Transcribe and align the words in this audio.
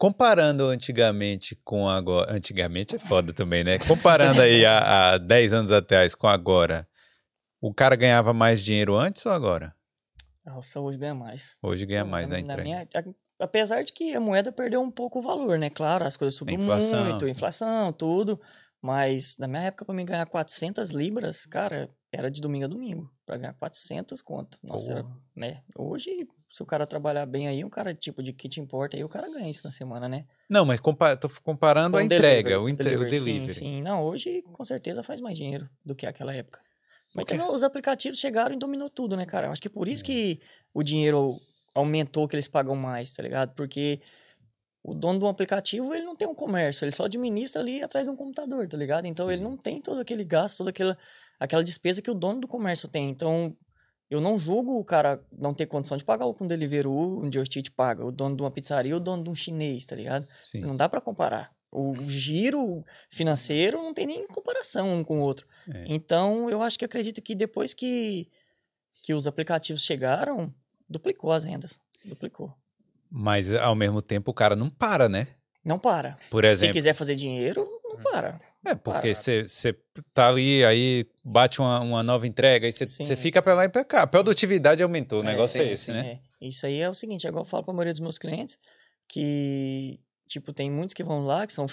comparando 0.00 0.64
antigamente 0.64 1.54
com 1.62 1.86
agora. 1.86 2.32
Antigamente 2.32 2.96
é 2.96 2.98
foda 2.98 3.34
também, 3.34 3.62
né? 3.62 3.78
Comparando 3.78 4.40
aí 4.40 4.64
há, 4.64 5.12
há 5.12 5.18
10 5.18 5.52
anos 5.52 5.70
atrás 5.70 6.14
com 6.14 6.26
agora, 6.26 6.88
o 7.60 7.72
cara 7.74 7.94
ganhava 7.96 8.32
mais 8.32 8.64
dinheiro 8.64 8.96
antes 8.96 9.26
ou 9.26 9.32
agora? 9.32 9.74
Nossa, 10.42 10.80
hoje 10.80 10.96
ganha 10.96 11.14
mais. 11.14 11.58
Hoje 11.62 11.84
ganha 11.84 12.02
mais 12.02 12.26
na, 12.30 12.36
na 12.36 12.42
na 12.42 12.52
entrega. 12.54 12.62
minha, 12.62 12.88
a- 12.94 13.44
apesar 13.44 13.82
de 13.84 13.92
que 13.92 14.14
a 14.14 14.20
moeda 14.20 14.50
perdeu 14.50 14.80
um 14.80 14.90
pouco 14.90 15.18
o 15.18 15.22
valor, 15.22 15.58
né? 15.58 15.68
Claro, 15.68 16.06
as 16.06 16.16
coisas 16.16 16.34
subiram 16.34 16.62
inflação. 16.62 17.04
muito, 17.04 17.28
inflação, 17.28 17.92
tudo. 17.92 18.40
Mas 18.80 19.36
na 19.36 19.46
minha 19.46 19.64
época, 19.64 19.84
pra 19.84 19.94
mim 19.94 20.06
ganhar 20.06 20.24
400 20.24 20.88
libras, 20.92 21.44
cara, 21.44 21.90
era 22.12 22.30
de 22.30 22.40
domingo 22.40 22.64
a 22.64 22.68
domingo. 22.68 23.10
Pra 23.24 23.36
ganhar 23.36 23.54
400 23.54 24.20
conto. 24.22 24.58
Nossa, 24.62 24.92
era, 24.92 25.06
né? 25.34 25.62
Hoje, 25.76 26.28
se 26.50 26.62
o 26.62 26.66
cara 26.66 26.86
trabalhar 26.86 27.24
bem 27.26 27.46
aí, 27.48 27.64
um 27.64 27.70
cara 27.70 27.94
tipo 27.94 28.22
de 28.22 28.32
kit 28.32 28.60
importa 28.60 28.96
aí, 28.96 29.04
o 29.04 29.08
cara 29.08 29.28
ganha 29.30 29.48
isso 29.50 29.64
na 29.64 29.70
semana, 29.70 30.08
né? 30.08 30.26
Não, 30.48 30.64
mas 30.64 30.80
compa 30.80 31.16
tô 31.16 31.28
comparando 31.42 31.96
a 31.96 32.00
Com 32.00 32.04
entrega, 32.06 32.24
delivery, 32.50 32.56
o, 32.56 32.68
entre- 32.68 32.96
o 32.96 33.00
delivery. 33.08 33.18
Sim, 33.18 33.48
sim. 33.48 33.82
Não, 33.82 34.02
hoje 34.04 34.42
com 34.52 34.64
certeza 34.64 35.02
faz 35.02 35.20
mais 35.20 35.36
dinheiro 35.36 35.68
do 35.84 35.94
que 35.94 36.06
aquela 36.06 36.34
época. 36.34 36.60
Mas 37.14 37.24
Porque- 37.24 37.36
também 37.38 37.54
os 37.54 37.62
aplicativos 37.62 38.18
chegaram 38.18 38.54
e 38.54 38.58
dominou 38.58 38.88
tudo, 38.90 39.16
né, 39.16 39.24
cara? 39.26 39.46
Eu 39.48 39.52
Acho 39.52 39.62
que 39.62 39.68
por 39.68 39.86
isso 39.88 40.04
que 40.04 40.40
o 40.74 40.82
dinheiro 40.82 41.40
aumentou, 41.74 42.26
que 42.26 42.34
eles 42.34 42.48
pagam 42.48 42.74
mais, 42.74 43.12
tá 43.12 43.22
ligado? 43.22 43.54
Porque 43.54 44.00
o 44.82 44.94
dono 44.94 45.18
de 45.18 45.24
um 45.24 45.28
aplicativo, 45.28 45.94
ele 45.94 46.04
não 46.04 46.16
tem 46.16 46.26
um 46.26 46.34
comércio, 46.34 46.84
ele 46.84 46.92
só 46.92 47.04
administra 47.04 47.60
ali 47.60 47.82
atrás 47.82 48.06
de 48.06 48.12
um 48.12 48.16
computador, 48.16 48.66
tá 48.66 48.76
ligado? 48.76 49.06
Então 49.06 49.30
ele 49.30 49.38
Sim. 49.42 49.44
não 49.48 49.56
tem 49.56 49.80
todo 49.80 50.00
aquele 50.00 50.24
gasto, 50.24 50.58
toda 50.58 50.70
aquela, 50.70 50.96
aquela 51.40 51.64
despesa 51.64 52.02
que 52.02 52.10
o 52.10 52.14
dono 52.14 52.40
do 52.40 52.46
comércio 52.46 52.86
tem. 52.86 53.08
Então 53.08 53.56
eu 54.10 54.20
não 54.20 54.38
julgo 54.38 54.78
o 54.78 54.84
cara 54.84 55.24
não 55.32 55.54
ter 55.54 55.66
condição 55.66 55.96
de 55.96 56.04
pagar 56.04 56.26
o 56.26 56.34
que 56.34 56.42
um 56.42 56.46
Deliveroo, 56.46 57.24
um 57.24 57.32
Just 57.32 57.70
paga, 57.74 58.04
o 58.04 58.12
dono 58.12 58.36
de 58.36 58.42
uma 58.42 58.50
pizzaria, 58.50 58.96
o 58.96 59.00
dono 59.00 59.24
de 59.24 59.30
um 59.30 59.34
chinês, 59.34 59.86
tá 59.86 59.96
ligado? 59.96 60.28
Sim. 60.42 60.60
Não 60.60 60.76
dá 60.76 60.88
pra 60.88 61.00
comparar. 61.00 61.52
O 61.72 61.94
giro 62.08 62.84
financeiro 63.08 63.78
não 63.78 63.94
tem 63.94 64.04
nem 64.06 64.26
comparação 64.26 64.92
um 64.92 65.04
com 65.04 65.20
o 65.20 65.22
outro. 65.22 65.46
É. 65.72 65.84
Então, 65.88 66.50
eu 66.50 66.60
acho 66.62 66.76
que 66.76 66.84
acredito 66.84 67.22
que 67.22 67.36
depois 67.36 67.72
que, 67.72 68.28
que 69.04 69.14
os 69.14 69.28
aplicativos 69.28 69.84
chegaram, 69.84 70.52
duplicou 70.88 71.30
as 71.30 71.44
rendas. 71.44 71.80
Duplicou. 72.04 72.52
Mas 73.08 73.54
ao 73.54 73.76
mesmo 73.76 74.02
tempo 74.02 74.32
o 74.32 74.34
cara 74.34 74.56
não 74.56 74.68
para, 74.68 75.08
né? 75.08 75.28
Não 75.64 75.78
para. 75.78 76.18
Por 76.28 76.42
Se 76.44 76.50
exemplo. 76.50 76.72
quiser 76.72 76.94
fazer 76.94 77.14
dinheiro, 77.14 77.68
não 77.84 78.02
para. 78.02 78.40
É, 78.66 78.74
porque 78.74 79.12
para. 79.12 79.14
você 79.14 79.76
tá 80.12 80.28
ali, 80.28 80.64
aí 80.64 81.06
bate 81.24 81.60
uma, 81.60 81.80
uma 81.80 82.02
nova 82.02 82.26
entrega, 82.26 82.66
aí 82.66 82.72
você 82.72 83.16
fica 83.16 83.40
pra 83.40 83.54
lá 83.54 83.64
e 83.64 83.68
pra 83.68 83.84
cá. 83.84 84.02
A 84.02 84.06
produtividade 84.06 84.82
aumentou, 84.82 85.20
o 85.20 85.22
É, 85.22 85.26
negócio 85.26 85.60
é, 85.60 85.64
sim, 85.64 85.70
esse, 85.70 85.92
né? 85.92 86.20
É, 86.40 86.46
isso 86.46 86.66
aí 86.66 86.80
é 86.80 86.88
o 86.88 86.94
seguinte, 86.94 87.26
é 87.26 87.30
igual 87.30 87.44
eu 87.44 87.48
falo 87.48 87.64
pra 87.64 87.72
maioria 87.72 87.92
dos 87.92 88.00
meus 88.00 88.18
clientes, 88.18 88.58
que, 89.08 89.98
tipo, 90.28 90.52
tem 90.52 90.70
muitos 90.70 90.94
que 90.94 91.02
vão 91.02 91.20
lá, 91.20 91.46
que 91.46 91.52
são 91.52 91.66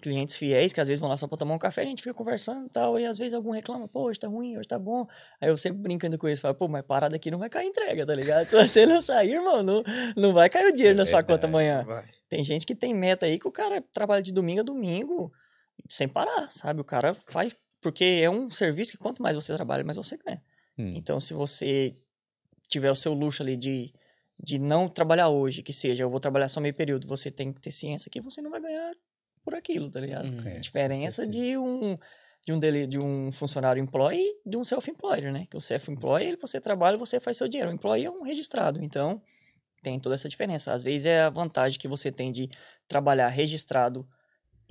clientes 0.00 0.36
fiéis, 0.36 0.72
que 0.72 0.80
às 0.80 0.88
vezes 0.88 1.00
vão 1.00 1.08
lá 1.08 1.16
só 1.16 1.28
pra 1.28 1.38
tomar 1.38 1.54
um 1.54 1.58
café, 1.58 1.82
a 1.82 1.84
gente 1.84 2.02
fica 2.02 2.14
conversando 2.14 2.66
e 2.66 2.70
tal, 2.70 2.98
e 2.98 3.04
às 3.06 3.18
vezes 3.18 3.34
algum 3.34 3.50
reclama, 3.50 3.86
pô, 3.88 4.02
hoje 4.04 4.18
tá 4.18 4.26
ruim, 4.26 4.56
hoje 4.58 4.66
tá 4.66 4.78
bom. 4.78 5.06
Aí 5.40 5.48
eu 5.48 5.56
sempre 5.56 5.80
brincando 5.80 6.18
com 6.18 6.26
eles, 6.26 6.40
falo, 6.40 6.54
pô, 6.54 6.66
mas 6.66 6.82
parada 6.84 7.14
aqui 7.14 7.30
não 7.30 7.38
vai 7.38 7.48
cair 7.48 7.66
entrega, 7.68 8.04
tá 8.04 8.12
ligado? 8.14 8.46
Se 8.48 8.56
você 8.56 8.84
não 8.84 9.00
sair, 9.00 9.34
irmão, 9.34 9.62
não, 9.62 9.82
não 10.16 10.32
vai 10.32 10.48
cair 10.50 10.66
o 10.66 10.74
dinheiro 10.74 10.96
É 10.96 10.98
na 10.98 11.06
sua 11.06 11.22
conta 11.22 11.46
amanhã. 11.46 11.84
Vai. 11.84 12.04
Tem 12.28 12.42
gente 12.42 12.66
que 12.66 12.74
tem 12.74 12.92
meta 12.94 13.26
aí 13.26 13.38
que 13.38 13.46
o 13.46 13.52
cara 13.52 13.82
trabalha 13.92 14.22
de 14.22 14.32
domingo 14.32 14.60
a 14.60 14.64
domingo 14.64 15.32
sem 15.88 16.08
parar, 16.08 16.50
sabe? 16.50 16.80
O 16.80 16.84
cara 16.84 17.14
faz. 17.14 17.54
Porque 17.80 18.04
é 18.04 18.30
um 18.30 18.50
serviço 18.50 18.92
que 18.92 18.98
quanto 18.98 19.22
mais 19.22 19.34
você 19.34 19.54
trabalha, 19.54 19.82
mais 19.84 19.96
você 19.96 20.16
ganha. 20.16 20.42
Hum. 20.78 20.94
Então, 20.96 21.18
se 21.18 21.34
você 21.34 21.94
tiver 22.68 22.90
o 22.90 22.94
seu 22.96 23.12
luxo 23.12 23.42
ali 23.42 23.56
de, 23.56 23.92
de 24.42 24.58
não 24.58 24.88
trabalhar 24.88 25.28
hoje, 25.28 25.62
que 25.62 25.72
seja, 25.72 26.04
eu 26.04 26.10
vou 26.10 26.20
trabalhar 26.20 26.48
só 26.48 26.60
meio 26.60 26.74
período, 26.74 27.06
você 27.08 27.30
tem 27.30 27.52
que 27.52 27.60
ter 27.60 27.72
ciência 27.72 28.10
que 28.10 28.20
você 28.20 28.40
não 28.40 28.50
vai 28.50 28.60
ganhar 28.60 28.92
por 29.44 29.54
aquilo, 29.54 29.90
tá 29.90 29.98
ligado? 29.98 30.32
Hum. 30.32 30.46
É, 30.48 30.56
A 30.56 30.60
diferença 30.60 31.26
de 31.26 31.56
um 31.58 31.98
de 32.44 32.52
um, 32.52 32.58
dele, 32.58 32.88
de 32.88 32.98
um 32.98 33.30
funcionário 33.30 33.80
employee 33.80 34.20
e 34.44 34.50
de 34.50 34.56
um 34.56 34.64
self-employed, 34.64 35.30
né? 35.30 35.46
Que 35.48 35.56
o 35.56 35.60
self-employed, 35.60 36.26
ele- 36.26 36.36
você 36.40 36.60
trabalha, 36.60 36.96
você 36.98 37.20
faz 37.20 37.36
seu 37.36 37.46
dinheiro. 37.46 37.70
O 37.70 37.74
employee 37.74 38.04
é 38.04 38.10
um 38.10 38.22
registrado, 38.22 38.82
então 38.82 39.22
tem 39.80 39.98
toda 40.00 40.16
essa 40.16 40.28
diferença. 40.28 40.72
Às 40.72 40.82
vezes 40.82 41.06
é 41.06 41.20
a 41.20 41.30
vantagem 41.30 41.78
que 41.78 41.86
você 41.86 42.10
tem 42.10 42.32
de 42.32 42.48
trabalhar 42.88 43.28
registrado 43.28 44.04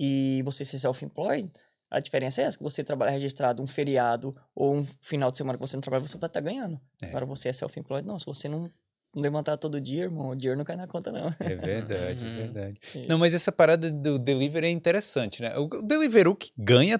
e 0.04 0.42
você 0.42 0.64
ser 0.64 0.78
self-employed. 0.80 1.48
A 1.88 2.00
diferença 2.00 2.40
é 2.42 2.44
essa, 2.46 2.56
que 2.56 2.62
você 2.64 2.82
trabalhar 2.82 3.12
registrado 3.12 3.62
um 3.62 3.66
feriado 3.66 4.34
ou 4.54 4.74
um 4.78 4.86
final 5.00 5.30
de 5.30 5.36
semana 5.36 5.56
que 5.58 5.60
você 5.66 5.76
não 5.76 5.80
trabalha, 5.82 6.04
você 6.06 6.16
vai 6.18 6.26
estar 6.26 6.40
ganhando. 6.40 6.80
É. 7.00 7.06
Agora 7.06 7.24
você 7.26 7.50
é 7.50 7.52
self-employed, 7.52 8.06
não. 8.08 8.18
Se 8.18 8.26
você 8.26 8.48
não 8.48 8.68
levantar 9.14 9.58
todo 9.58 9.78
dia, 9.78 10.04
irmão, 10.04 10.30
o 10.30 10.34
dinheiro 10.34 10.56
não 10.56 10.64
cai 10.64 10.74
na 10.74 10.86
conta, 10.86 11.12
não. 11.12 11.28
É 11.38 11.54
verdade, 11.54 12.24
é 12.24 12.28
Uhum. 12.28 12.36
verdade. 12.36 12.80
É. 12.96 13.06
Não, 13.06 13.18
mas 13.18 13.34
essa 13.34 13.52
parada 13.52 13.92
do 13.92 14.18
delivery 14.18 14.66
é 14.68 14.70
interessante, 14.70 15.42
né? 15.42 15.56
O 15.58 15.64
o 15.66 15.82
Deliveroo 15.82 16.34
que 16.34 16.50
ganha, 16.56 16.98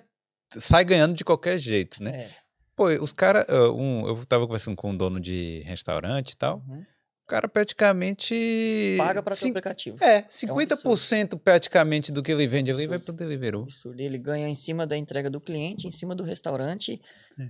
sai 0.53 0.85
ganhando 0.85 1.15
de 1.15 1.25
qualquer 1.25 1.59
jeito, 1.59 2.03
né? 2.03 2.25
É. 2.25 2.31
Pô, 2.77 2.89
os 3.03 3.13
caras. 3.15 3.47
um, 3.75 4.07
eu 4.07 4.27
tava 4.27 4.47
conversando 4.47 4.77
com 4.77 4.91
um 4.91 4.97
dono 4.97 5.19
de 5.21 5.61
restaurante 5.65 6.33
e 6.33 6.37
tal. 6.37 6.63
Uhum. 6.69 6.85
O 7.25 7.29
cara 7.33 7.49
praticamente. 7.49 8.95
Paga 8.99 9.23
para 9.23 9.35
seu 9.35 9.47
cin- 9.47 9.51
aplicativo. 9.51 9.97
É, 10.03 10.23
50% 10.23 11.39
praticamente 11.39 12.11
do 12.13 12.23
que 12.23 12.33
ele 12.33 12.47
vende 12.47 12.71
ali 12.71 12.87
vai 12.87 12.97
Absurdo. 12.97 13.05
pro 13.17 13.27
Deliveroo. 13.27 13.63
absurdo. 13.63 14.01
Ele 14.01 14.19
ganha 14.19 14.49
em 14.49 14.55
cima 14.55 14.87
da 14.87 14.97
entrega 14.99 15.31
do 15.31 15.41
cliente, 15.41 15.87
em 15.87 15.91
cima 15.91 16.15
do 16.15 16.25
restaurante, 16.25 17.01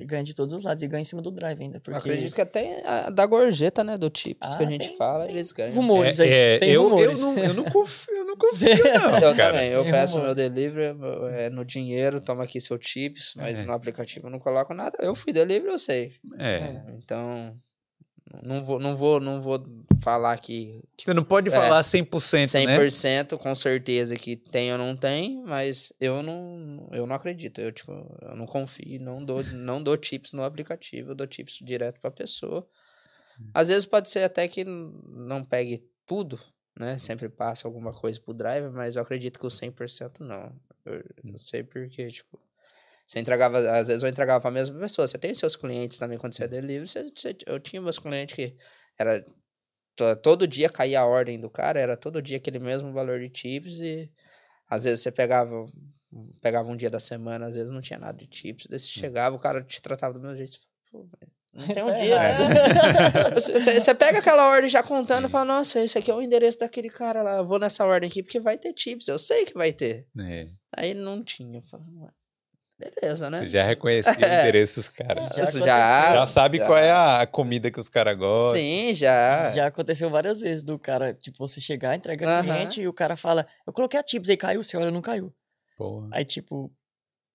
e 0.00 0.04
ganha 0.04 0.22
de 0.22 0.34
todos 0.34 0.54
os 0.54 0.62
lados. 0.62 0.82
E 0.82 0.88
ganha 0.88 1.00
em 1.00 1.04
cima 1.04 1.22
do 1.22 1.30
drive 1.30 1.60
ainda. 1.62 1.80
Porque 1.80 1.98
Acredito 1.98 2.34
que 2.34 2.40
até 2.40 2.86
a 2.86 3.10
da 3.10 3.24
gorjeta, 3.26 3.82
né? 3.82 3.96
Do 3.96 4.10
Chips 4.14 4.52
Ah, 4.52 4.56
que 4.58 4.64
a 4.64 4.66
gente 4.70 4.88
tem- 4.88 4.96
fala, 4.96 5.24
tem 5.24 5.34
eles 5.34 5.50
ganham. 5.52 5.74
rumores 5.74 6.20
aí. 6.20 6.28
É, 6.30 6.54
é, 6.54 6.58
tem 6.58 6.68
eu, 6.70 6.82
eu, 6.82 6.88
rumores. 6.88 7.20
não, 7.20 7.38
eu 7.38 7.54
não 7.54 7.64
confio, 7.72 8.14
eu 8.14 8.24
não 8.26 8.36
confio, 8.36 8.68
não. 8.68 9.14
Eu 9.18 9.34
cara. 9.34 9.52
também, 9.52 9.70
eu 9.70 9.82
Tem 9.82 9.90
peço 9.92 10.18
rumores. 10.18 10.36
meu 10.36 10.50
delivery 10.50 10.96
é, 11.32 11.50
no 11.50 11.64
dinheiro, 11.64 12.20
toma 12.20 12.44
aqui 12.44 12.60
seu 12.60 12.78
chips, 12.80 13.32
mas 13.36 13.58
É. 13.60 13.64
no 13.64 13.72
aplicativo 13.72 14.26
eu 14.26 14.30
não 14.30 14.38
coloco 14.38 14.72
nada. 14.74 14.96
Eu 15.00 15.14
fui 15.14 15.32
delivery, 15.32 15.72
eu 15.72 15.78
sei. 15.78 16.12
É. 16.38 16.80
Então, 16.98 17.52
não 18.42 18.58
vou, 18.64 18.78
não 18.78 18.96
vou, 18.96 19.20
não 19.20 19.42
vou 19.42 19.64
falar 20.00 20.38
que 20.38 20.82
Você 20.98 21.12
não 21.12 21.24
pode 21.24 21.48
É. 21.48 21.52
falar 21.52 21.82
100%, 21.82 22.54
né? 22.66 22.78
100% 22.78 23.36
com 23.38 23.54
certeza 23.54 24.16
que 24.16 24.36
tem 24.36 24.72
ou 24.72 24.78
não 24.78 24.96
tem, 24.96 25.42
mas 25.44 25.92
eu 26.00 26.22
não, 26.22 26.88
eu 26.92 27.06
não 27.06 27.14
acredito. 27.16 27.60
Eu, 27.60 27.72
tipo, 27.72 27.92
eu 28.22 28.36
não 28.36 28.46
confio, 28.46 29.00
não 29.00 29.24
dou, 29.24 29.42
não 29.52 29.82
dou 29.82 29.96
tips 29.96 30.32
no 30.32 30.42
aplicativo, 30.44 31.10
eu 31.10 31.14
dou 31.14 31.26
tips 31.26 31.58
direto 31.62 32.00
pra 32.00 32.10
pessoa. 32.10 32.66
Às 33.52 33.68
vezes 33.68 33.84
pode 33.86 34.08
ser 34.10 34.22
até 34.22 34.46
que 34.48 34.64
não 34.64 35.44
pegue 35.44 35.84
tudo, 36.06 36.38
né? 36.78 36.98
Sempre 36.98 37.28
passa 37.28 37.66
alguma 37.66 37.92
coisa 37.92 38.20
pro 38.20 38.34
driver, 38.34 38.70
mas 38.70 38.96
eu 38.96 39.02
acredito 39.02 39.38
que 39.38 39.46
o 39.46 39.50
100% 39.50 40.20
não. 40.20 40.52
Eu, 40.84 41.02
não 41.24 41.38
sei 41.38 41.62
porque, 41.62 42.06
tipo, 42.08 42.38
você 43.12 43.18
entregava, 43.20 43.58
às 43.78 43.88
vezes 43.88 44.02
eu 44.02 44.08
entregava 44.08 44.40
pra 44.40 44.50
mesma 44.50 44.78
pessoa. 44.80 45.06
Você 45.06 45.18
tem 45.18 45.34
seus 45.34 45.54
clientes 45.54 45.98
também 45.98 46.16
quando 46.16 46.32
você 46.34 46.44
é 46.44 46.48
delivery. 46.48 46.88
Você, 46.88 47.04
você- 47.14 47.36
eu 47.46 47.60
tinha 47.60 47.82
meus 47.82 47.98
clientes 47.98 48.34
que 48.34 48.56
era 48.98 49.22
to- 49.96 50.16
todo 50.22 50.46
dia 50.46 50.70
caía 50.70 51.00
a 51.00 51.06
ordem 51.06 51.38
do 51.38 51.50
cara, 51.50 51.78
era 51.78 51.96
todo 51.96 52.22
dia 52.22 52.38
aquele 52.38 52.58
mesmo 52.58 52.90
valor 52.92 53.20
de 53.20 53.28
tips 53.28 53.80
e 53.80 54.10
às 54.68 54.84
vezes 54.84 55.02
você 55.02 55.12
pegava 55.12 55.66
pegava 56.40 56.70
um 56.70 56.76
dia 56.76 56.90
da 56.90 57.00
semana, 57.00 57.46
às 57.46 57.54
vezes 57.54 57.70
não 57.72 57.80
tinha 57.80 57.98
nada 57.98 58.16
de 58.18 58.26
tips, 58.26 58.66
daí 58.68 58.78
você 58.78 58.86
chegava, 58.86 59.34
o 59.34 59.38
cara 59.38 59.62
te 59.62 59.80
tratava 59.80 60.12
do 60.14 60.20
mesmo 60.20 60.36
jeito, 60.36 60.58
pô, 60.90 61.06
não 61.54 61.66
tem 61.68 61.82
um 61.82 61.86
Tá 61.86 61.98
dia, 61.98 62.18
né? 62.18 63.30
Você, 63.34 63.80
você- 63.80 63.94
pega 63.94 64.18
aquela 64.18 64.48
ordem 64.48 64.68
já 64.68 64.82
contando 64.82 65.26
e 65.26 65.30
fala, 65.30 65.44
nossa, 65.46 65.80
esse 65.80 65.96
aqui 65.98 66.10
é 66.10 66.14
o 66.14 66.20
endereço 66.22 66.58
daquele 66.58 66.90
cara 66.90 67.22
lá, 67.22 67.36
eu 67.38 67.46
vou 67.46 67.58
nessa 67.58 67.84
ordem 67.86 68.08
aqui 68.10 68.22
porque 68.22 68.40
vai 68.40 68.58
ter 68.58 68.72
tips, 68.74 69.08
eu 69.08 69.18
sei 69.18 69.44
que 69.46 69.54
vai 69.54 69.72
ter. 69.72 70.06
É, 70.18 70.48
Aí 70.76 70.94
não 70.94 71.22
tinha, 71.24 71.58
eu 71.58 71.62
falei, 71.62 71.86
"Ué, 71.98 72.08
beleza, 72.78 73.30
né? 73.30 73.40
Você 73.40 73.46
já 73.48 73.62
reconhecia 73.64 74.12
o 74.12 74.16
endereço 74.24 74.76
dos 74.76 74.88
caras. 74.88 75.30
Já 75.30 75.44
Já. 75.44 76.14
Já 76.14 76.26
sabe 76.26 76.58
já. 76.58 76.66
qual 76.66 76.78
é 76.78 76.90
a 76.90 77.26
comida 77.26 77.70
que 77.70 77.78
os 77.80 77.88
caras 77.88 78.16
gostam. 78.16 78.60
Sim, 78.60 78.94
já. 78.94 79.52
Já 79.52 79.66
aconteceu 79.68 80.08
várias 80.10 80.40
vezes 80.40 80.64
do 80.64 80.78
cara, 80.78 81.14
tipo, 81.14 81.38
você 81.38 81.60
chegar, 81.60 81.94
entregar 81.94 82.28
Aham. 82.28 82.42
cliente 82.44 82.80
e 82.80 82.88
o 82.88 82.92
cara 82.92 83.16
fala, 83.16 83.46
eu 83.66 83.72
coloquei 83.72 83.98
a 83.98 84.02
tips 84.02 84.30
aí, 84.30 84.36
caiu, 84.36 84.62
você 84.62 84.76
olha, 84.76 84.90
não 84.90 85.00
caiu. 85.02 85.32
Porra. 85.76 86.08
Aí, 86.12 86.24
tipo, 86.24 86.72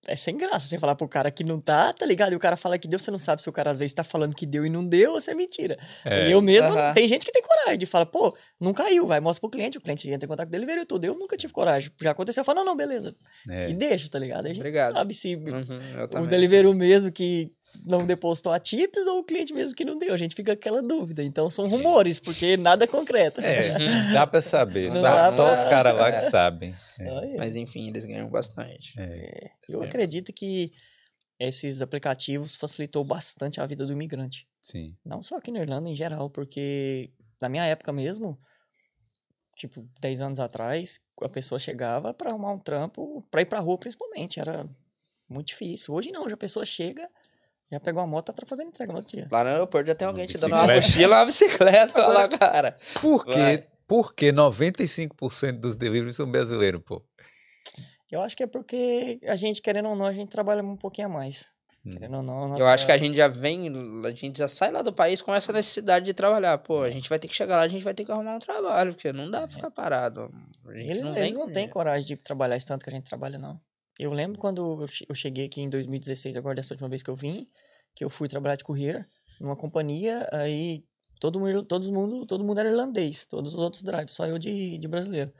é 0.06 0.16
sem 0.16 0.36
graça 0.36 0.66
você 0.66 0.78
falar 0.78 0.94
pro 0.94 1.08
cara 1.08 1.30
que 1.30 1.44
não 1.44 1.60
tá, 1.60 1.92
tá 1.92 2.06
ligado? 2.06 2.32
E 2.32 2.36
o 2.36 2.38
cara 2.38 2.56
fala 2.56 2.78
que 2.78 2.86
deu, 2.88 2.98
você 2.98 3.10
não 3.10 3.18
sabe 3.18 3.42
se 3.42 3.48
o 3.48 3.52
cara 3.52 3.70
às 3.70 3.78
vezes 3.78 3.92
tá 3.92 4.02
falando 4.04 4.34
que 4.34 4.46
deu 4.46 4.64
e 4.64 4.70
não 4.70 4.84
deu, 4.86 5.12
ou 5.12 5.20
se 5.20 5.30
é 5.30 5.34
mentira. 5.34 5.78
É. 6.04 6.32
Eu 6.32 6.40
mesmo, 6.40 6.70
Aham. 6.70 6.94
tem 6.94 7.06
gente 7.06 7.26
que 7.26 7.32
tem 7.32 7.42
coragem 7.42 7.78
de 7.78 7.86
falar, 7.86 8.06
pô, 8.06 8.36
não 8.60 8.72
caiu, 8.72 9.06
vai, 9.06 9.20
mostra 9.20 9.40
pro 9.40 9.50
cliente, 9.50 9.76
o 9.76 9.80
cliente 9.80 10.08
entra 10.10 10.24
em 10.26 10.28
contato 10.28 10.48
dele, 10.48 10.64
veio 10.66 10.86
tudo. 10.86 11.04
Eu 11.04 11.14
nunca 11.14 11.36
tive 11.36 11.52
coragem. 11.52 11.90
Já 12.00 12.12
aconteceu, 12.12 12.40
eu 12.40 12.44
falo, 12.44 12.58
não, 12.60 12.64
não, 12.66 12.76
beleza. 12.76 13.14
É. 13.48 13.68
E 13.70 13.74
deixa, 13.74 14.08
tá 14.08 14.18
ligado? 14.18 14.46
A 14.46 14.48
gente 14.48 14.58
Obrigado. 14.58 14.92
sabe 14.92 15.14
se 15.14 15.34
Uhum, 15.36 15.80
eu 16.14 16.22
o. 16.22 16.26
Deliveroo 16.26 16.74
mesmo 16.74 17.10
que 17.12 17.50
não 17.84 18.04
depositou 18.06 18.52
a 18.52 18.58
tips 18.58 19.06
ou 19.06 19.20
o 19.20 19.24
cliente 19.24 19.52
mesmo 19.52 19.74
que 19.76 19.84
não 19.84 19.98
deu. 19.98 20.12
A 20.12 20.16
gente 20.16 20.34
fica 20.34 20.54
com 20.54 20.58
aquela 20.60 20.82
dúvida. 20.82 21.22
Então 21.22 21.48
são 21.50 21.68
rumores, 21.68 22.18
porque 22.20 22.56
nada 22.56 22.84
é 22.84 22.86
concreto. 22.86 23.40
É, 23.40 23.74
dá 24.12 24.26
pra 24.26 24.40
saber. 24.42 24.86
Não 24.88 24.96
Só, 24.96 25.02
dá 25.02 25.30
só 25.32 25.44
pra- 25.46 25.54
os 25.54 25.68
caras 25.70 25.94
lá 25.96 26.10
que 26.10 26.18
É. 26.18 26.30
sabem. 26.30 26.70
Isso. 26.70 27.36
Mas 27.36 27.56
enfim, 27.56 27.88
eles 27.88 28.04
ganham 28.04 28.28
bastante. 28.28 28.94
É. 28.98 29.50
Eu 29.68 29.82
É. 29.82 29.86
acredito 29.86 30.32
que 30.32 30.72
esses 31.38 31.80
aplicativos 31.80 32.56
facilitou 32.56 33.04
bastante 33.04 33.60
a 33.60 33.66
vida 33.66 33.86
do 33.86 33.92
imigrante. 33.92 34.46
Sim. 34.60 34.96
Não 35.04 35.22
só 35.22 35.36
aqui 35.36 35.50
na 35.52 35.60
Irlanda, 35.60 35.88
em 35.88 35.94
geral, 35.96 36.28
porque 36.28 37.12
na 37.40 37.48
minha 37.48 37.64
época 37.64 37.92
mesmo, 37.92 38.36
tipo, 39.56 39.88
10 40.00 40.20
anos 40.20 40.40
atrás, 40.40 41.00
a 41.22 41.28
pessoa 41.28 41.58
chegava 41.58 42.12
pra 42.14 42.30
arrumar 42.30 42.52
um 42.52 42.58
trampo, 42.58 43.22
pra 43.30 43.42
ir 43.42 43.46
pra 43.46 43.60
rua 43.60 43.78
principalmente, 43.78 44.40
era 44.40 44.68
muito 45.28 45.48
difícil. 45.48 45.94
Hoje 45.94 46.10
não, 46.10 46.24
hoje 46.24 46.34
a 46.34 46.38
pessoa 46.38 46.64
chega, 46.64 47.08
já 47.70 47.78
pegou 47.78 48.02
a 48.02 48.06
moto, 48.06 48.32
tá 48.32 48.46
fazendo 48.46 48.68
entrega 48.68 48.92
no 48.92 48.98
outro 48.98 49.16
dia. 49.16 49.28
Lá 49.30 49.44
no 49.44 49.50
aeroporto 49.50 49.88
já 49.88 49.94
tem 49.94 50.08
alguém 50.08 50.26
te 50.26 50.38
dando 50.38 50.54
uma 50.54 50.66
mochila, 50.66 51.16
uma 51.16 51.24
bicicleta 51.26 52.06
lá, 52.06 52.28
cara. 52.28 52.76
Por 53.00 53.26
quê? 53.26 53.64
Porque 53.86 54.32
95% 54.32 55.52
dos 55.52 55.76
deliveries 55.76 56.16
são 56.16 56.30
brasileiros, 56.30 56.82
pô. 56.84 57.02
Eu 58.10 58.22
acho 58.22 58.36
que 58.36 58.42
é 58.42 58.46
porque 58.46 59.20
a 59.26 59.34
gente, 59.34 59.60
querendo 59.60 59.88
ou 59.88 59.96
não, 59.96 60.06
a 60.06 60.12
gente 60.12 60.30
trabalha 60.30 60.62
um 60.62 60.76
pouquinho 60.76 61.08
a 61.08 61.10
mais. 61.10 61.50
Hum. 61.84 61.92
Querendo 61.92 62.16
ou 62.16 62.22
não, 62.22 62.56
Eu 62.58 62.66
acho 62.66 62.86
que 62.86 62.92
a 62.92 62.98
gente 62.98 63.16
já 63.16 63.28
vem, 63.28 63.68
a 64.04 64.10
gente 64.10 64.38
já 64.38 64.48
sai 64.48 64.70
lá 64.72 64.82
do 64.82 64.92
país 64.92 65.20
com 65.22 65.34
essa 65.34 65.52
necessidade 65.52 66.06
de 66.06 66.14
trabalhar. 66.14 66.58
Pô, 66.58 66.82
a 66.82 66.90
gente 66.90 67.08
vai 67.08 67.18
ter 67.18 67.28
que 67.28 67.34
chegar 67.34 67.56
lá, 67.56 67.62
a 67.62 67.68
gente 67.68 67.84
vai 67.84 67.94
ter 67.94 68.04
que 68.04 68.12
arrumar 68.12 68.36
um 68.36 68.38
trabalho, 68.38 68.94
porque 68.94 69.12
não 69.12 69.30
dá 69.30 69.40
pra 69.40 69.48
ficar 69.48 69.70
parado. 69.70 70.30
A 70.66 70.72
gente 70.72 70.90
Eles 70.90 71.04
não, 71.04 71.16
eles 71.16 71.34
não 71.34 71.50
têm 71.50 71.68
coragem 71.68 72.06
de 72.06 72.16
trabalhar 72.16 72.56
esse 72.56 72.66
tanto 72.66 72.82
que 72.82 72.90
a 72.90 72.92
gente 72.92 73.04
trabalha, 73.04 73.38
não. 73.38 73.60
Eu 73.98 74.12
lembro 74.12 74.38
quando 74.38 74.82
eu 74.82 74.88
che- 74.88 75.06
eu 75.08 75.14
cheguei 75.14 75.46
aqui 75.46 75.60
em 75.60 75.68
2016, 75.68 76.36
agora 76.36 76.54
dessa 76.54 76.74
última 76.74 76.88
vez 76.88 77.02
que 77.02 77.10
eu 77.10 77.16
vim, 77.16 77.48
que 77.94 78.04
eu 78.04 78.10
fui 78.10 78.28
trabalhar 78.28 78.56
de 78.56 78.64
courier 78.64 79.06
numa 79.40 79.56
companhia, 79.56 80.28
aí 80.32 80.84
todo 81.20 81.40
mundo, 81.40 81.64
todo 81.64 81.92
mundo, 81.92 82.26
todo 82.26 82.44
mundo 82.44 82.60
era 82.60 82.70
irlandês, 82.70 83.26
todos 83.26 83.54
os 83.54 83.58
outros 83.60 83.82
drivers, 83.82 84.12
só 84.12 84.26
eu 84.26 84.38
de, 84.38 84.78
de 84.78 84.88
brasileiro. 84.88 85.32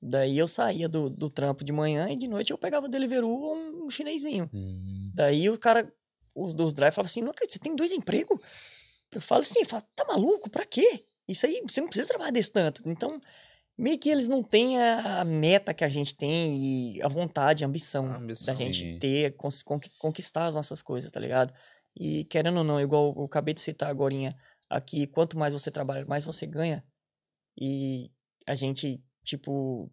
Daí 0.00 0.36
eu 0.36 0.48
saía 0.48 0.88
do, 0.88 1.08
do 1.08 1.30
trampo 1.30 1.64
de 1.64 1.72
manhã 1.72 2.08
e 2.10 2.16
de 2.16 2.26
noite 2.26 2.50
eu 2.50 2.58
pegava 2.58 2.88
Deliveroo 2.88 3.30
ou 3.40 3.54
um, 3.56 3.84
um 3.86 3.90
chinesinho. 3.90 4.50
Hum. 4.52 5.10
Daí 5.14 5.48
o 5.48 5.56
cara, 5.58 5.90
os 6.34 6.54
dos 6.54 6.74
drivers 6.74 6.96
falavam 6.96 7.06
assim, 7.08 7.22
não 7.22 7.30
acredito, 7.30 7.52
você 7.52 7.58
tem 7.60 7.74
dois 7.76 7.92
empregos? 7.92 8.40
Eu 9.14 9.20
falo 9.20 9.42
assim, 9.42 9.60
eu 9.60 9.66
falo, 9.66 9.84
tá 9.94 10.04
maluco? 10.04 10.50
Pra 10.50 10.64
quê? 10.66 11.04
Isso 11.28 11.46
aí, 11.46 11.62
você 11.66 11.80
não 11.80 11.88
precisa 11.88 12.08
trabalhar 12.08 12.32
desse 12.32 12.50
tanto. 12.50 12.82
Então, 12.88 13.20
meio 13.82 13.98
que 13.98 14.08
eles 14.08 14.28
não 14.28 14.42
têm 14.42 14.80
a, 14.80 15.24
meta 15.24 15.74
que 15.74 15.84
a 15.84 15.88
gente 15.88 16.16
tem 16.16 16.56
e 16.96 17.02
a 17.02 17.08
vontade, 17.08 17.64
a 17.64 17.66
ambição, 17.66 18.06
A 18.06 18.16
ambição. 18.16 18.54
da 18.54 18.58
gente 18.58 18.82
Sim. 18.82 18.98
ter, 18.98 19.36
conquistar 19.98 20.46
as 20.46 20.54
nossas 20.54 20.80
coisas, 20.82 21.10
tá 21.10 21.18
ligado? 21.20 21.52
E 21.96 22.24
querendo 22.24 22.58
ou 22.58 22.64
não, 22.64 22.80
igual 22.80 23.12
eu 23.16 23.24
acabei 23.24 23.52
de 23.52 23.60
citar 23.60 23.90
agora 23.90 24.14
aqui, 24.70 25.06
quanto 25.06 25.36
mais 25.38 25.52
você 25.52 25.70
trabalha, 25.70 26.06
mais 26.06 26.24
você 26.24 26.46
ganha. 26.46 26.82
E 27.58 28.10
a 28.46 28.54
gente, 28.54 29.02
tipo, 29.24 29.90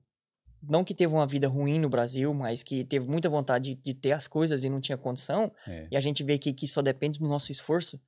não 0.61 0.83
que 0.83 0.93
teve 0.93 1.13
uma 1.13 1.27
vida 1.27 1.47
ruim 1.47 1.79
no 1.79 1.89
Brasil, 1.89 2.33
mas 2.33 2.63
que 2.63 2.83
teve 2.85 3.07
muita 3.07 3.29
vontade 3.29 3.75
de, 3.75 3.81
de 3.81 3.93
ter 3.93 4.11
as 4.13 4.27
coisas 4.27 4.63
e 4.63 4.69
não 4.69 4.79
tinha 4.79 4.97
condição, 4.97 5.51
É. 5.67 5.87
e 5.91 5.97
a 5.97 5.99
gente 5.99 6.23
vê 6.23 6.37
que, 6.37 6.53
que 6.53 6.67
só 6.67 6.81
depende 6.81 7.19
do 7.19 7.27
nosso 7.27 7.51
esforço. 7.51 7.99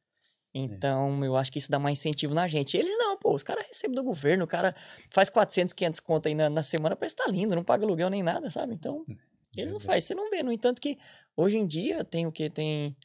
Então, 0.54 1.24
eu 1.24 1.38
acho 1.38 1.52
que 1.52 1.60
isso 1.60 1.72
dá 1.72 1.80
mais 1.80 2.00
incentivo 2.00 2.34
na 2.34 2.48
gente. 2.48 2.76
Eles 2.76 2.98
não, 2.98 3.18
pô, 3.18 3.34
os 3.34 3.44
caras 3.44 3.66
recebem 3.68 3.96
do 3.96 4.04
governo, 4.04 4.44
o 4.44 4.48
cara 4.48 4.76
faz 5.10 5.30
400, 5.30 5.74
500 5.74 6.00
conto 6.02 6.28
aí 6.28 6.36
na, 6.36 6.50
na 6.50 6.64
semana 6.64 6.96
pra 6.96 7.08
estar 7.08 7.28
lindo, 7.28 7.56
não 7.56 7.64
paga 7.64 7.86
aluguel 7.86 8.10
nem 8.10 8.22
nada, 8.22 8.50
sabe? 8.50 8.74
Então, 8.74 9.06
eles 9.56 9.72
não 9.72 9.80
fazem, 9.80 10.02
você 10.02 10.16
não 10.16 10.30
vê. 10.30 10.44
No 10.44 10.52
entanto 10.52 10.82
que, 10.82 10.98
hoje 11.38 11.58
em 11.58 11.66
dia, 11.66 12.04
tem 12.04 12.28
o 12.28 12.32
que? 12.32 12.50
Tem, 12.50 12.96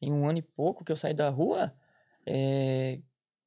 tem 0.00 0.12
um 0.12 0.28
ano 0.28 0.38
e 0.38 0.42
pouco 0.42 0.84
que 0.84 0.90
eu 0.90 0.96
saí 0.96 1.12
da 1.12 1.28
rua, 1.28 1.74
é, 2.24 2.98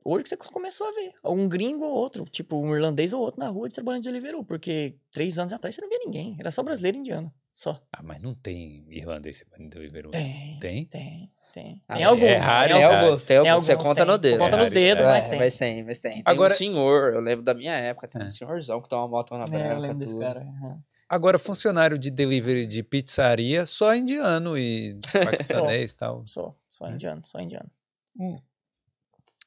hoje 0.05 0.23
que 0.23 0.29
você 0.29 0.37
começou 0.37 0.87
a 0.87 0.91
ver. 0.91 1.13
Um 1.23 1.47
gringo 1.49 1.85
ou 1.85 1.91
outro, 1.91 2.25
tipo 2.25 2.55
um 2.55 2.75
irlandês 2.75 3.13
ou 3.13 3.21
outro 3.21 3.39
na 3.39 3.49
rua 3.49 3.69
trabalhando 3.69 4.03
de 4.03 4.09
Deliveroo, 4.11 4.43
porque 4.43 4.95
três 5.11 5.37
anos 5.37 5.53
atrás 5.53 5.75
você 5.75 5.81
não 5.81 5.89
via 5.89 5.99
ninguém, 5.99 6.35
era 6.39 6.51
só 6.51 6.63
brasileiro 6.63 6.97
e 6.97 6.99
indiano, 7.01 7.33
só. 7.53 7.81
Ah, 7.91 8.01
mas 8.03 8.21
não 8.21 8.33
tem 8.33 8.85
irlandês 8.89 9.43
no 9.57 9.69
Deliveroo. 9.69 10.11
Tem, 10.11 10.57
Tem? 10.59 10.85
tem, 10.85 11.31
tem. 11.53 11.81
Ah, 11.87 11.93
Tem 11.95 12.03
é 12.03 12.05
alguns. 12.05 12.43
raro, 12.45 12.73
tem 12.73 12.83
alguns, 12.83 13.23
tem 13.23 13.37
alguns, 13.37 13.63
você 13.63 13.75
conta 13.75 13.95
tem. 13.95 14.05
no 14.05 14.17
dedo. 14.17 14.37
Conta 14.39 14.57
nos 14.57 14.71
É, 14.71 14.73
dedos, 14.73 15.03
é. 15.03 15.05
mas 15.05 15.25
É, 15.25 15.29
tem. 15.29 15.39
mas 15.39 15.53
tem, 15.55 15.83
mas 15.83 15.99
tem. 15.99 16.13
Tem 16.13 16.23
Agora- 16.25 16.53
um 16.53 16.55
senhor, 16.55 17.13
eu 17.13 17.19
lembro 17.21 17.43
da 17.43 17.53
minha 17.53 17.73
época, 17.73 18.07
tem 18.07 18.21
É. 18.21 18.25
um 18.25 18.31
senhorzão 18.31 18.81
que 18.81 18.87
tem 18.89 18.97
uma 18.97 19.07
moto 19.07 19.31
na 19.35 19.39
É, 19.39 19.43
eu 19.43 19.47
branca, 19.49 19.77
lembro 19.79 19.97
desse 19.97 20.13
tudo. 20.13 20.21
cara. 20.25 20.41
aham. 20.41 20.79
Agora, 21.07 21.39
funcionário 21.39 21.97
de 21.97 22.11
delivery 22.11 22.67
de 22.67 22.83
pizzaria, 22.83 23.65
só 23.65 23.95
indiano 23.95 24.57
e 24.57 24.97
paquistanês 25.81 25.91
e 25.91 25.95
tal. 25.95 26.23
Só, 26.27 26.53
só 26.69 26.87
É. 26.87 26.91
indiano, 26.91 27.21
só 27.25 27.39
indiano. 27.39 27.69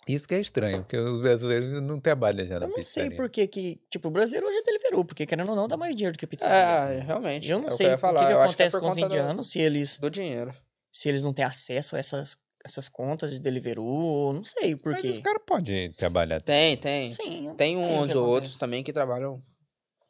Isso 0.09 0.27
que 0.27 0.35
é 0.35 0.41
estranho, 0.41 0.83
porque 0.83 0.97
os 0.97 1.21
brasileiros 1.21 1.81
não 1.81 2.01
trabalham 2.01 2.45
já 2.45 2.59
na 2.59 2.67
Eu 2.67 2.71
não 2.71 2.75
pizzaria. 2.75 3.11
sei 3.11 3.17
por 3.17 3.31
que 3.31 3.47
que, 3.47 3.81
tipo, 3.89 4.09
o 4.09 4.11
brasileiro 4.11 4.49
hoje 4.49 4.59
é 4.59 4.63
Deliveroo, 4.65 5.05
porque 5.05 5.25
querendo 5.25 5.51
ou 5.51 5.55
não 5.57 5.69
dá 5.69 5.77
mais 5.77 5.95
dinheiro 5.95 6.17
do 6.17 6.19
que 6.19 6.27
pizza. 6.27 6.45
É, 6.49 6.99
realmente. 6.99 7.49
eu 7.49 7.59
não 7.61 7.67
é 7.67 7.69
o 7.69 7.71
que 7.71 7.77
sei 7.77 7.95
o 7.95 7.99
falar. 7.99 8.21
que, 8.23 8.27
que 8.27 8.33
eu 8.33 8.41
acho 8.43 8.57
que 8.57 8.63
é 8.65 8.67
acontece 8.67 8.81
com 8.83 8.89
os 8.89 8.95
conta 8.97 9.09
do- 9.09 9.15
indianos, 9.15 9.51
se 9.53 9.61
eles, 9.61 9.99
do 10.01 10.11
dinheiro. 10.11 10.53
Se 10.93 11.09
eles 11.09 11.23
não 11.23 11.33
têm 11.33 11.45
acesso 11.45 11.97
a 11.97 11.99
essas, 11.99 12.37
essas 12.65 12.89
contas 12.89 13.31
de 13.31 13.41
Deliveroo, 13.41 13.85
ou 13.87 14.33
não 14.33 14.45
sei 14.45 14.77
por 14.77 14.93
Mas 14.93 15.01
quê. 15.03 15.09
os 15.11 15.19
caras 15.19 15.43
podem 15.47 15.91
trabalhar. 15.93 16.41
Tem, 16.43 16.77
tem. 16.77 17.11
Sim, 17.13 17.49
eu 17.49 17.55
Tem 17.55 17.75
sei 17.75 17.83
uns 17.85 17.89
ou 17.91 17.97
acontece. 17.97 18.17
outros 18.19 18.57
também 18.57 18.85
que 18.85 18.93
trabalham 18.93 19.43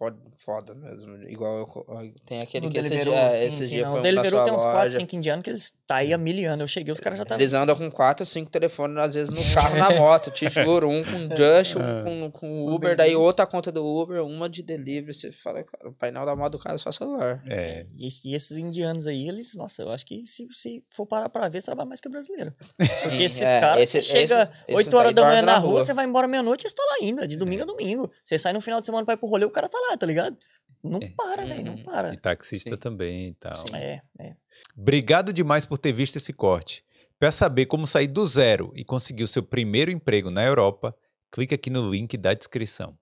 foda, 0.02 0.16
foda 0.44 0.74
mesmo. 0.74 1.22
Igual 1.28 1.58
eu 1.58 2.12
tem 2.26 2.40
aquele 2.40 2.66
No 2.66 2.72
que 2.72 2.78
esses 2.78 2.90
dias, 2.90 3.04
sim, 3.34 3.46
esses 3.46 3.68
sim, 3.68 3.78
foi 3.80 3.88
um 3.88 3.92
pra 3.92 4.00
Deliveroo 4.00 4.44
tem 4.44 4.52
uns 4.52 4.62
4, 4.62 4.78
loja. 4.80 4.96
5 4.96 5.16
indianos 5.16 5.44
que 5.44 5.50
eles 5.50 5.74
tá 5.86 5.96
aí 5.96 6.12
há 6.12 6.18
mil 6.18 6.50
anos. 6.50 6.60
Eu 6.62 6.66
cheguei, 6.66 6.92
os 6.92 6.98
caras 7.00 7.18
já 7.18 7.22
estavam... 7.22 7.40
Eles 7.40 7.54
andam 7.54 7.76
com 7.76 7.90
4, 7.90 8.26
5 8.26 8.50
telefones, 8.50 8.96
às 8.98 9.14
vezes, 9.14 9.30
no 9.30 9.54
carro, 9.54 9.76
na 9.76 9.90
moto. 9.90 10.30
Te 10.30 10.50
juro, 10.50 10.88
um 10.88 11.04
com 11.04 11.10
Just, 11.36 11.76
um 11.76 12.30
com, 12.30 12.30
com 12.32 12.66
Um 12.66 12.74
Uber, 12.74 12.96
daí 12.96 13.14
outra 13.14 13.46
conta 13.46 13.70
do 13.70 13.84
Uber, 13.84 14.24
uma 14.24 14.48
de 14.48 14.62
delivery. 14.62 15.14
Você 15.14 15.30
fala, 15.30 15.62
cara, 15.62 15.88
o 15.88 15.92
painel 15.92 16.26
da 16.26 16.34
moto 16.34 16.52
do 16.52 16.58
cara 16.58 16.74
é 16.74 16.78
só 16.78 16.90
celular. 16.90 17.40
É. 17.46 17.86
E, 17.96 18.08
e 18.24 18.34
esses 18.34 18.56
indianos 18.56 19.06
aí, 19.06 19.28
eles, 19.28 19.54
nossa, 19.54 19.82
eu 19.82 19.90
acho 19.90 20.04
que 20.04 20.26
se, 20.26 20.48
se 20.52 20.82
for 20.90 21.06
parar 21.06 21.28
pra 21.28 21.48
ver, 21.48 21.60
você 21.60 21.66
trabalha 21.66 21.88
mais 21.88 22.00
que 22.00 22.08
o 22.08 22.10
brasileiro. 22.10 22.52
Porque 22.76 23.16
Sim, 23.16 23.22
esses 23.22 23.42
é, 23.42 23.60
caras, 23.60 23.82
esse- 23.82 24.02
você 24.02 24.26
chega 24.26 24.50
esses 24.66 24.86
8 24.86 24.96
horas 24.96 25.14
da 25.14 25.22
manhã 25.22 25.42
na 25.42 25.58
rua, 25.58 25.72
rua. 25.74 25.84
você 25.84 25.92
vai 25.92 26.04
embora 26.06 26.26
meia-noite 26.26 26.66
e 26.66 26.70
você 26.70 26.74
tá 26.74 26.82
lá 26.82 26.96
ainda, 27.02 27.28
de 27.28 27.36
domingo 27.36 27.62
a 27.62 27.66
domingo. 27.66 28.10
Você 28.24 28.36
sai 28.38 28.52
no 28.52 28.60
final 28.60 28.80
de 28.80 28.86
semana 28.86 29.04
pra 29.04 29.14
ir 29.14 29.16
pro 29.18 29.28
rolê, 29.28 29.44
o 29.44 29.50
cara 29.50 29.68
tá 29.68 29.78
lá, 29.90 29.91
tá 29.96 30.06
ligado? 30.06 30.36
Não 30.82 30.98
para, 31.16 31.44
velho, 31.44 31.64
não 31.64 31.74
Uhum. 31.74 31.84
para. 31.84 32.12
E 32.12 32.16
taxista 32.16 32.70
Sim. 32.70 32.76
também 32.76 33.28
e 33.28 33.34
tal. 33.34 33.54
Sim. 33.54 33.76
É, 33.76 34.02
é. 34.18 34.34
Obrigado 34.76 35.32
demais 35.32 35.64
por 35.64 35.78
ter 35.78 35.92
visto 35.92 36.16
esse 36.16 36.32
corte. 36.32 36.84
Para 37.18 37.30
saber 37.30 37.66
como 37.66 37.86
sair 37.86 38.08
do 38.08 38.26
zero 38.26 38.72
e 38.74 38.84
conseguir 38.84 39.22
o 39.22 39.28
seu 39.28 39.44
primeiro 39.44 39.92
emprego 39.92 40.28
na 40.30 40.42
Europa, 40.44 40.92
clique 41.30 41.54
aqui 41.54 41.70
no 41.70 41.88
link 41.88 42.16
da 42.16 42.34
descrição. 42.34 42.98